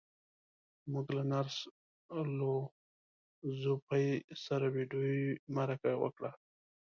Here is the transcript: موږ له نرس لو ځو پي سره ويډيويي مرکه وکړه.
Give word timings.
موږ 0.91 1.07
له 1.17 1.23
نرس 1.31 1.57
لو 2.37 2.55
ځو 3.61 3.73
پي 3.87 4.05
سره 4.45 4.65
ويډيويي 4.73 5.29
مرکه 5.55 5.91
وکړه. 6.03 6.31